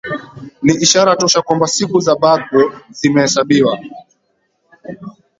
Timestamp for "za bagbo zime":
1.99-3.21